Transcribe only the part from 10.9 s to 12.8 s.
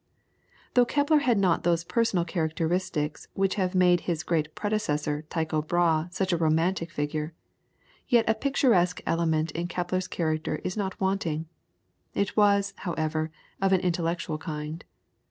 wanting. It was,